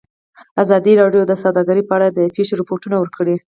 [0.63, 3.35] ازادي راډیو د سوداګري په اړه د پېښو رپوټونه ورکړي.